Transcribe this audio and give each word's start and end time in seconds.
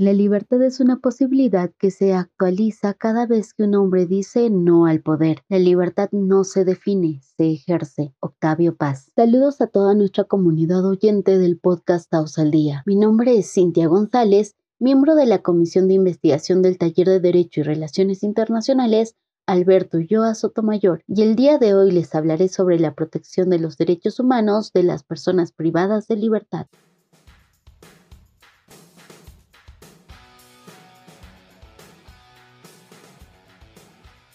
La 0.00 0.14
libertad 0.14 0.62
es 0.62 0.80
una 0.80 0.98
posibilidad 0.98 1.72
que 1.78 1.90
se 1.90 2.14
actualiza 2.14 2.94
cada 2.94 3.26
vez 3.26 3.52
que 3.52 3.64
un 3.64 3.74
hombre 3.74 4.06
dice 4.06 4.48
no 4.48 4.86
al 4.86 5.02
poder. 5.02 5.42
La 5.50 5.58
libertad 5.58 6.08
no 6.12 6.44
se 6.44 6.64
define, 6.64 7.20
se 7.36 7.50
ejerce. 7.50 8.14
Octavio 8.18 8.74
Paz. 8.74 9.12
Saludos 9.14 9.60
a 9.60 9.66
toda 9.66 9.94
nuestra 9.94 10.24
comunidad 10.24 10.86
oyente 10.86 11.36
del 11.36 11.58
podcast 11.58 12.08
Taos 12.08 12.38
al 12.38 12.50
Día. 12.50 12.82
Mi 12.86 12.96
nombre 12.96 13.36
es 13.36 13.52
Cintia 13.52 13.88
González, 13.88 14.56
miembro 14.78 15.14
de 15.16 15.26
la 15.26 15.42
Comisión 15.42 15.86
de 15.86 15.92
Investigación 15.92 16.62
del 16.62 16.78
Taller 16.78 17.06
de 17.06 17.20
Derecho 17.20 17.60
y 17.60 17.64
Relaciones 17.64 18.22
Internacionales 18.22 19.16
Alberto 19.44 19.98
Ulloa 19.98 20.34
Sotomayor 20.34 21.02
y 21.08 21.20
el 21.20 21.36
día 21.36 21.58
de 21.58 21.74
hoy 21.74 21.90
les 21.90 22.14
hablaré 22.14 22.48
sobre 22.48 22.78
la 22.78 22.94
protección 22.94 23.50
de 23.50 23.58
los 23.58 23.76
derechos 23.76 24.18
humanos 24.18 24.72
de 24.72 24.82
las 24.82 25.02
personas 25.02 25.52
privadas 25.52 26.08
de 26.08 26.16
libertad. 26.16 26.68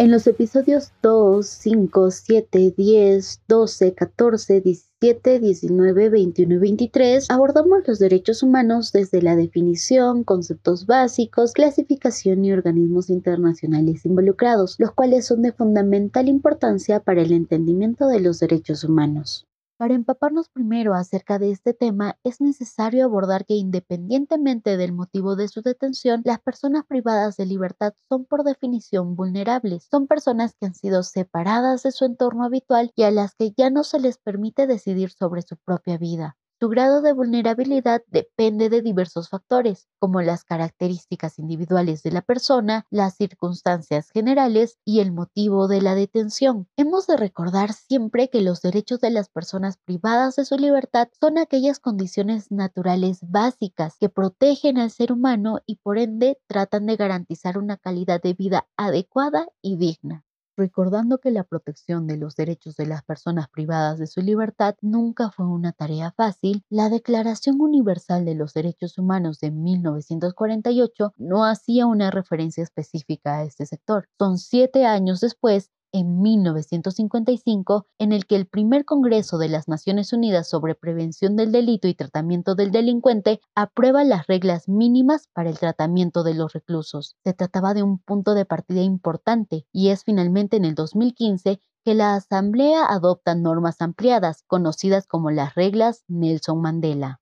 En 0.00 0.12
los 0.12 0.28
episodios 0.28 0.92
2, 1.02 1.44
5, 1.44 2.12
7, 2.12 2.72
10, 2.76 3.42
12, 3.48 3.94
14, 3.94 4.60
17, 4.60 5.40
19, 5.40 6.08
21 6.08 6.54
y 6.54 6.58
23 6.58 7.26
abordamos 7.28 7.80
los 7.84 7.98
derechos 7.98 8.44
humanos 8.44 8.92
desde 8.92 9.20
la 9.22 9.34
definición, 9.34 10.22
conceptos 10.22 10.86
básicos, 10.86 11.52
clasificación 11.52 12.44
y 12.44 12.52
organismos 12.52 13.10
internacionales 13.10 14.06
involucrados, 14.06 14.76
los 14.78 14.92
cuales 14.92 15.26
son 15.26 15.42
de 15.42 15.50
fundamental 15.50 16.28
importancia 16.28 17.00
para 17.00 17.22
el 17.22 17.32
entendimiento 17.32 18.06
de 18.06 18.20
los 18.20 18.38
derechos 18.38 18.84
humanos. 18.84 19.48
Para 19.78 19.94
empaparnos 19.94 20.50
primero 20.50 20.94
acerca 20.94 21.38
de 21.38 21.50
este 21.50 21.74
tema, 21.74 22.18
es 22.22 22.40
necesario 22.40 23.04
abordar 23.04 23.46
que 23.46 23.54
independientemente 23.54 24.76
del 24.76 24.92
motivo 24.92 25.36
de 25.36 25.48
su 25.48 25.62
detención, 25.62 26.22
las 26.26 26.40
personas 26.40 26.84
privadas 26.86 27.36
de 27.38 27.46
libertad 27.46 27.94
son 28.08 28.24
por 28.26 28.44
definición 28.44 29.16
vulnerables. 29.16 29.88
Son 29.90 30.06
personas 30.06 30.54
que 30.54 30.66
han 30.66 30.74
sido 30.74 31.02
separadas 31.02 31.82
de 31.82 31.92
su 31.92 32.04
entorno 32.04 32.44
habitual 32.44 32.92
y 32.94 33.02
a 33.04 33.10
las 33.10 33.34
que 33.34 33.52
ya 33.56 33.70
no 33.70 33.84
se 33.84 33.98
les 33.98 34.18
permite 34.18 34.68
decidir 34.68 35.10
sobre 35.10 35.42
su 35.42 35.56
propia 35.56 35.98
vida. 35.98 36.37
Su 36.60 36.68
grado 36.68 37.02
de 37.02 37.12
vulnerabilidad 37.12 38.02
depende 38.08 38.68
de 38.68 38.82
diversos 38.82 39.28
factores, 39.28 39.86
como 40.00 40.22
las 40.22 40.42
características 40.42 41.38
individuales 41.38 42.02
de 42.02 42.10
la 42.10 42.20
persona, 42.20 42.84
las 42.90 43.14
circunstancias 43.14 44.10
generales 44.10 44.76
y 44.84 44.98
el 44.98 45.12
motivo 45.12 45.68
de 45.68 45.80
la 45.80 45.94
detención. 45.94 46.66
Hemos 46.76 47.06
de 47.06 47.16
recordar 47.16 47.72
siempre 47.74 48.28
que 48.28 48.40
los 48.40 48.60
derechos 48.60 48.98
de 49.00 49.10
las 49.10 49.28
personas 49.28 49.76
privadas 49.76 50.34
de 50.34 50.44
su 50.44 50.56
libertad 50.56 51.06
son 51.20 51.38
aquellas 51.38 51.78
condiciones 51.78 52.50
naturales 52.50 53.20
básicas 53.22 53.96
que 53.96 54.08
protegen 54.08 54.78
al 54.78 54.90
ser 54.90 55.12
humano 55.12 55.60
y 55.64 55.76
por 55.76 55.96
ende 55.96 56.40
tratan 56.48 56.86
de 56.86 56.96
garantizar 56.96 57.56
una 57.56 57.76
calidad 57.76 58.20
de 58.20 58.32
vida 58.34 58.66
adecuada 58.76 59.46
y 59.62 59.76
digna 59.76 60.24
recordando 60.58 61.18
que 61.18 61.30
la 61.30 61.44
protección 61.44 62.06
de 62.06 62.18
los 62.18 62.36
derechos 62.36 62.76
de 62.76 62.84
las 62.84 63.02
personas 63.02 63.48
privadas 63.48 63.98
de 63.98 64.06
su 64.06 64.20
libertad 64.20 64.74
nunca 64.82 65.30
fue 65.30 65.46
una 65.46 65.72
tarea 65.72 66.12
fácil, 66.16 66.64
la 66.68 66.90
Declaración 66.90 67.60
Universal 67.60 68.24
de 68.24 68.34
los 68.34 68.52
Derechos 68.52 68.98
Humanos 68.98 69.38
de 69.40 69.52
1948 69.52 71.14
no 71.16 71.44
hacía 71.44 71.86
una 71.86 72.10
referencia 72.10 72.62
específica 72.62 73.38
a 73.38 73.44
este 73.44 73.64
sector. 73.64 74.08
Son 74.18 74.36
siete 74.36 74.84
años 74.84 75.20
después 75.20 75.70
en 75.92 76.20
1955 76.20 77.86
en 77.98 78.12
el 78.12 78.26
que 78.26 78.36
el 78.36 78.46
primer 78.46 78.84
Congreso 78.84 79.38
de 79.38 79.48
las 79.48 79.68
Naciones 79.68 80.12
Unidas 80.12 80.48
sobre 80.48 80.74
Prevención 80.74 81.36
del 81.36 81.52
Delito 81.52 81.88
y 81.88 81.94
Tratamiento 81.94 82.54
del 82.54 82.70
Delincuente 82.70 83.40
aprueba 83.54 84.04
las 84.04 84.26
reglas 84.26 84.68
mínimas 84.68 85.28
para 85.32 85.50
el 85.50 85.58
tratamiento 85.58 86.22
de 86.22 86.34
los 86.34 86.52
reclusos. 86.52 87.16
Se 87.24 87.32
trataba 87.32 87.74
de 87.74 87.82
un 87.82 87.98
punto 87.98 88.34
de 88.34 88.44
partida 88.44 88.82
importante 88.82 89.66
y 89.72 89.88
es 89.88 90.04
finalmente 90.04 90.56
en 90.56 90.64
el 90.64 90.74
2015 90.74 91.60
que 91.84 91.94
la 91.94 92.14
Asamblea 92.14 92.84
adopta 92.84 93.34
normas 93.34 93.80
ampliadas, 93.80 94.42
conocidas 94.46 95.06
como 95.06 95.30
las 95.30 95.54
reglas 95.54 96.04
Nelson 96.08 96.60
Mandela. 96.60 97.20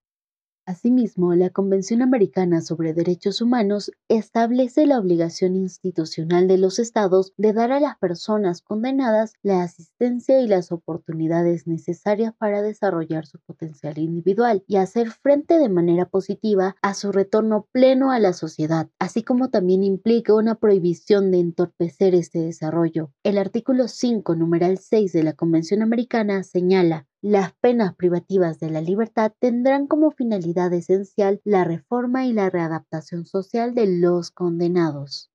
Asimismo, 0.67 1.33
la 1.37 1.51
Convención 1.51 2.03
Americana 2.03 2.61
sobre 2.61 2.93
Derechos 2.93 3.41
Humanos 3.41 3.93
establece 4.09 4.85
la 4.85 4.99
obligación 4.99 5.55
institucional 5.55 6.49
de 6.49 6.59
los 6.59 6.81
estados 6.81 7.33
de 7.37 7.53
dar 7.53 7.71
a 7.71 7.79
las 7.79 7.97
personas 7.99 8.63
condenadas 8.63 9.35
la 9.45 9.63
asistencia 9.63 10.41
y 10.41 10.49
las 10.49 10.73
oportunidades 10.73 11.69
necesarias 11.69 12.35
para 12.37 12.63
desarrollar 12.63 13.27
su 13.27 13.39
potencial 13.39 13.97
individual 13.99 14.65
y 14.67 14.79
hacer 14.79 15.13
frente 15.13 15.61
de 15.61 15.69
manera 15.69 16.07
positiva 16.07 16.75
a 16.83 16.95
su 16.95 17.13
retorno 17.13 17.69
pleno 17.71 18.11
a 18.11 18.19
la 18.19 18.33
sociedad, 18.33 18.89
así 18.99 19.23
como 19.23 19.51
también 19.51 19.85
implica 19.85 20.35
una 20.35 20.57
prohibición 20.57 21.31
de 21.31 21.39
entorpecer 21.39 22.17
este 22.17 22.41
desarrollo. 22.41 23.13
El 23.23 23.39
artículo 23.39 23.87
5, 23.87 24.35
numeral 24.35 24.79
6 24.79 25.13
de 25.13 25.23
la 25.23 25.35
Convención 25.35 25.83
Americana 25.83 26.43
señala 26.43 27.07
las 27.23 27.53
penas 27.61 27.95
privativas 27.95 28.59
de 28.59 28.71
la 28.71 28.81
libertad 28.81 29.33
tendrán 29.39 29.87
como 29.87 30.11
finalidad 30.11 30.73
esencial 30.73 31.41
la 31.45 31.65
reforma 31.65 32.27
y 32.27 32.33
la 32.33 32.51
readaptación 32.51 33.27
social 33.27 33.75
de 33.75 33.87
los 33.99 34.31
condenados. 34.31 35.31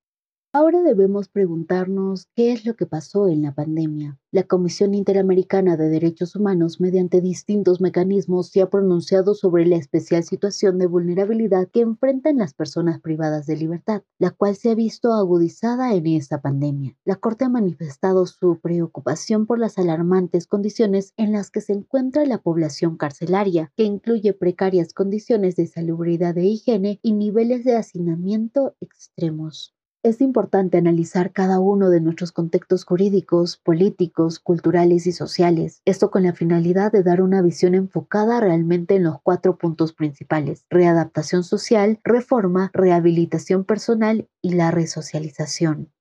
Ahora 0.54 0.82
debemos 0.82 1.30
preguntarnos 1.30 2.28
qué 2.36 2.52
es 2.52 2.66
lo 2.66 2.76
que 2.76 2.86
pasó 2.86 3.30
en 3.30 3.42
la 3.42 3.54
pandemia. 3.54 4.20
La 4.32 4.44
Comisión 4.44 4.94
Interamericana 4.94 5.78
de 5.78 5.88
Derechos 5.88 6.36
Humanos, 6.36 6.82
mediante 6.82 7.22
distintos 7.22 7.80
mecanismos, 7.80 8.50
se 8.50 8.62
ha 8.62 8.70
pronunciado 8.70 9.34
sobre 9.34 9.66
la 9.66 9.78
especial 9.78 10.26
situación 10.26 10.78
de 10.78 10.88
vulnerabilidad 10.88 11.70
que 11.70 11.80
enfrentan 11.80 12.38
las 12.38 12.54
personas 12.54 13.00
privadas 13.00 13.46
de 13.46 13.56
libertad, 13.56 14.04
la 14.20 14.32
cual 14.32 14.58
se 14.58 14.70
ha 14.70 14.76
visto 14.76 15.14
agudizada 15.14 15.94
en 15.94 16.06
esta 16.08 16.42
pandemia. 16.42 16.98
La 17.06 17.16
Corte 17.16 17.46
ha 17.46 17.50
manifestado 17.50 18.26
su 18.26 18.60
preocupación 18.60 19.46
por 19.46 19.58
las 19.58 19.78
alarmantes 19.78 20.48
condiciones 20.48 21.14
en 21.16 21.32
las 21.32 21.50
que 21.50 21.62
se 21.62 21.72
encuentra 21.72 22.26
la 22.26 22.40
población 22.40 22.98
carcelaria, 22.98 23.72
que 23.78 23.86
incluye 23.86 24.34
precarias 24.34 24.92
condiciones 24.92 25.56
de 25.56 25.68
salubridad 25.68 26.38
e 26.38 26.44
higiene 26.44 27.00
y 27.02 27.14
niveles 27.14 27.64
de 27.64 27.78
hacinamiento 27.78 28.76
extremos. 28.82 29.74
Es 30.04 30.20
importante 30.20 30.80
analizar 30.80 31.32
cada 31.32 31.60
uno 31.60 31.92
de 31.92 32.02
nuestros 32.02 32.32
contextos 32.32 32.86
jurídicos, 32.86 33.58
políticos, 33.58 34.40
culturales 34.40 35.06
y 35.06 35.12
sociales, 35.12 35.84
esto 35.86 36.10
con 36.10 36.24
la 36.24 36.34
finalidad 36.34 36.92
de 36.92 37.04
dar 37.04 37.22
una 37.22 37.44
visión 37.44 37.76
enfocada 37.76 38.40
realmente 38.40 38.96
en 38.96 39.04
los 39.04 39.22
cuatro 39.22 39.58
puntos 39.60 39.94
principales, 39.94 40.66
readaptación 40.72 41.44
social, 41.44 42.00
reforma, 42.04 42.72
rehabilitación 42.74 43.64
personal 43.64 44.28
y 44.42 44.54
la 44.54 44.72
resocialización. 44.72 45.92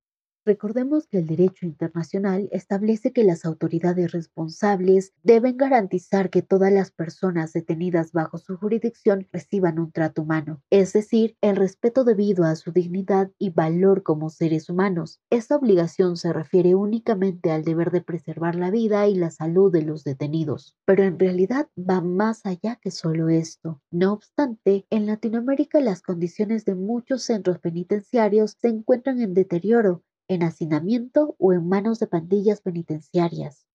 Recordemos 0.47 1.07
que 1.07 1.19
el 1.19 1.27
derecho 1.27 1.67
internacional 1.67 2.49
establece 2.51 3.13
que 3.13 3.25
las 3.25 3.45
autoridades 3.45 4.11
responsables 4.11 5.13
deben 5.23 5.59
garantizar 5.59 6.31
que 6.31 6.41
todas 6.41 6.73
las 6.73 6.91
personas 6.91 7.53
detenidas 7.53 8.13
bajo 8.13 8.39
su 8.39 8.57
jurisdicción 8.57 9.29
reciban 9.33 9.79
un 9.79 9.93
trato 9.93 10.23
humano, 10.23 10.63
es 10.71 10.95
decir, 10.95 11.37
el 11.43 11.57
respeto 11.57 12.05
debido 12.05 12.45
a 12.45 12.57
su 12.57 12.73
dignidad 12.73 13.31
y 13.39 13.51
valor 13.51 14.03
como 14.03 14.31
seres 14.31 14.71
humanos. 14.71 15.21
Esta 15.29 15.57
obligación 15.57 16.17
se 16.17 16.33
refiere 16.33 16.75
únicamente 16.75 17.51
al 17.51 17.63
deber 17.63 17.91
de 17.91 18.01
preservar 18.01 18.55
la 18.55 18.71
vida 18.71 19.07
y 19.09 19.17
la 19.17 19.31
salud 19.31 19.71
de 19.71 19.83
los 19.83 20.05
detenidos, 20.05 20.75
pero 20.87 21.05
en 21.05 21.19
realidad 21.19 21.69
va 21.79 22.01
más 22.01 22.47
allá 22.47 22.77
que 22.77 22.91
solo 22.91 23.29
esto. 23.29 23.83
No 23.91 24.15
obstante, 24.15 24.87
en 24.89 25.05
Latinoamérica 25.05 25.81
las 25.81 26.01
condiciones 26.01 26.65
de 26.65 26.77
muchos 26.77 27.25
centros 27.25 27.59
penitenciarios 27.59 28.57
se 28.59 28.69
encuentran 28.69 29.21
en 29.21 29.35
deterioro 29.35 30.03
en 30.31 30.45
hacinamiento 30.45 31.35
o 31.39 31.53
en 31.53 31.69
manos 31.69 31.99
de 31.99 32.07
pandillas 32.07 32.61
penitenciarias. 32.61 33.67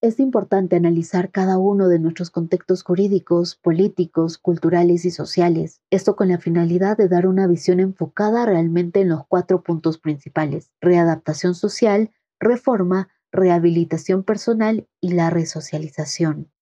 Es 0.00 0.20
importante 0.20 0.76
analizar 0.76 1.32
cada 1.32 1.58
uno 1.58 1.88
de 1.88 1.98
nuestros 1.98 2.30
contextos 2.30 2.84
jurídicos, 2.84 3.56
políticos, 3.56 4.38
culturales 4.38 5.04
y 5.04 5.10
sociales, 5.10 5.82
esto 5.90 6.14
con 6.14 6.28
la 6.28 6.38
finalidad 6.38 6.96
de 6.96 7.08
dar 7.08 7.26
una 7.26 7.48
visión 7.48 7.80
enfocada 7.80 8.46
realmente 8.46 9.00
en 9.00 9.08
los 9.08 9.26
cuatro 9.26 9.64
puntos 9.64 9.98
principales, 9.98 10.70
readaptación 10.80 11.56
social, 11.56 12.12
reforma, 12.38 13.08
rehabilitación 13.32 14.22
personal 14.22 14.86
y 15.00 15.14
la 15.14 15.28
resocialización. 15.28 16.52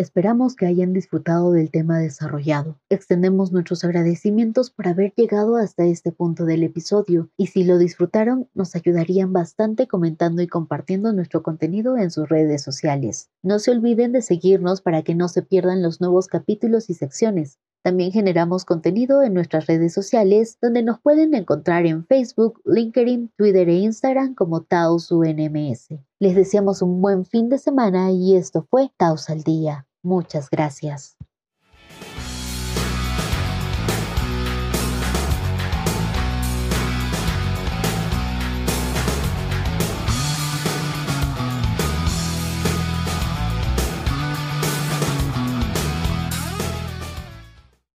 Esperamos 0.00 0.56
que 0.56 0.64
hayan 0.64 0.94
disfrutado 0.94 1.52
del 1.52 1.70
tema 1.70 1.98
desarrollado. 1.98 2.80
Extendemos 2.88 3.52
nuestros 3.52 3.84
agradecimientos 3.84 4.70
por 4.70 4.88
haber 4.88 5.12
llegado 5.14 5.56
hasta 5.56 5.84
este 5.84 6.10
punto 6.10 6.46
del 6.46 6.62
episodio 6.62 7.28
y 7.36 7.48
si 7.48 7.64
lo 7.64 7.76
disfrutaron 7.76 8.48
nos 8.54 8.74
ayudarían 8.74 9.34
bastante 9.34 9.86
comentando 9.86 10.40
y 10.40 10.46
compartiendo 10.46 11.12
nuestro 11.12 11.42
contenido 11.42 11.98
en 11.98 12.10
sus 12.10 12.30
redes 12.30 12.62
sociales. 12.62 13.28
No 13.42 13.58
se 13.58 13.72
olviden 13.72 14.12
de 14.12 14.22
seguirnos 14.22 14.80
para 14.80 15.02
que 15.02 15.14
no 15.14 15.28
se 15.28 15.42
pierdan 15.42 15.82
los 15.82 16.00
nuevos 16.00 16.28
capítulos 16.28 16.88
y 16.88 16.94
secciones. 16.94 17.58
También 17.82 18.10
generamos 18.10 18.64
contenido 18.64 19.22
en 19.22 19.34
nuestras 19.34 19.66
redes 19.66 19.92
sociales 19.92 20.56
donde 20.62 20.82
nos 20.82 20.98
pueden 21.02 21.34
encontrar 21.34 21.84
en 21.84 22.06
Facebook, 22.06 22.62
LinkedIn, 22.64 23.32
Twitter 23.36 23.68
e 23.68 23.74
Instagram 23.80 24.34
como 24.34 24.62
TaosUNMS. 24.62 25.88
Les 26.20 26.34
deseamos 26.34 26.80
un 26.80 27.02
buen 27.02 27.26
fin 27.26 27.50
de 27.50 27.58
semana 27.58 28.10
y 28.12 28.34
esto 28.36 28.66
fue 28.70 28.90
Taos 28.96 29.28
al 29.28 29.42
Día. 29.42 29.86
Muchas 30.02 30.50
gracias. 30.50 31.16